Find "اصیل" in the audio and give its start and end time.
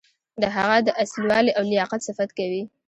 1.01-1.25